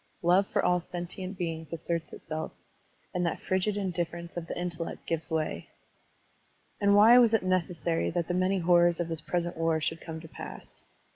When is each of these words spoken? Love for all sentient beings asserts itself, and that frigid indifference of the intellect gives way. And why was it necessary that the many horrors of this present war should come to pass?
Love 0.23 0.47
for 0.47 0.65
all 0.65 0.81
sentient 0.81 1.37
beings 1.37 1.71
asserts 1.71 2.11
itself, 2.11 2.53
and 3.13 3.23
that 3.23 3.39
frigid 3.39 3.77
indifference 3.77 4.35
of 4.35 4.47
the 4.47 4.57
intellect 4.59 5.05
gives 5.05 5.29
way. 5.29 5.69
And 6.79 6.95
why 6.95 7.19
was 7.19 7.35
it 7.35 7.43
necessary 7.43 8.09
that 8.09 8.27
the 8.27 8.33
many 8.33 8.57
horrors 8.57 8.99
of 8.99 9.09
this 9.09 9.21
present 9.21 9.57
war 9.57 9.79
should 9.79 10.01
come 10.01 10.19
to 10.19 10.27
pass? 10.27 10.83